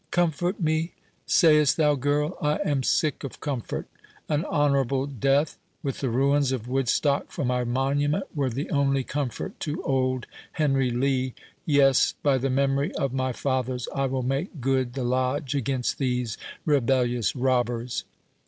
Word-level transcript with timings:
"Comfort 0.09 0.59
me, 0.59 0.93
say'st 1.27 1.77
thou, 1.77 1.93
girl? 1.93 2.35
I 2.41 2.55
am 2.65 2.81
sick 2.81 3.23
of 3.23 3.39
comfort—an 3.39 4.45
honourable 4.45 5.05
death, 5.05 5.59
with 5.83 5.99
the 5.99 6.09
ruins 6.09 6.51
of 6.51 6.67
Woodstock 6.67 7.31
for 7.31 7.45
my 7.45 7.63
monument, 7.63 8.23
were 8.35 8.49
the 8.49 8.67
only 8.71 9.03
comfort 9.03 9.59
to 9.59 9.83
old 9.83 10.25
Henry 10.53 10.89
Lee. 10.89 11.35
Yes, 11.67 12.15
by 12.23 12.39
the 12.39 12.49
memory 12.49 12.91
of 12.95 13.13
my 13.13 13.31
fathers! 13.31 13.87
I 13.93 14.07
will 14.07 14.23
make 14.23 14.59
good 14.59 14.93
the 14.95 15.03
Lodge 15.03 15.53
against 15.53 15.99
these 15.99 16.35
rebellious 16.65 17.35
robbers." 17.35 18.03